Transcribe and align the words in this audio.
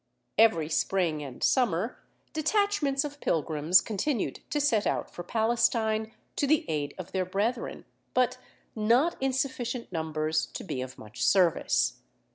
Every 0.39 0.67
spring 0.67 1.21
and 1.21 1.43
summer 1.43 1.99
detachments 2.33 3.03
of 3.05 3.19
pilgrims 3.21 3.81
continued 3.81 4.39
to 4.49 4.59
set 4.59 4.87
out 4.87 5.13
for 5.13 5.21
Palestine 5.21 6.11
to 6.37 6.47
the 6.47 6.65
aid 6.67 6.95
of 6.97 7.11
their 7.11 7.23
brethren, 7.23 7.85
but 8.15 8.39
not 8.75 9.15
in 9.21 9.31
sufficient 9.31 9.91
numbers 9.91 10.47
to 10.47 10.63
be 10.63 10.81
of 10.81 10.97
much 10.97 11.23
service. 11.23 11.99